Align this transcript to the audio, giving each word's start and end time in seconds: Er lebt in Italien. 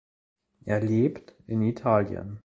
Er 0.65 0.79
lebt 0.81 1.35
in 1.45 1.61
Italien. 1.61 2.39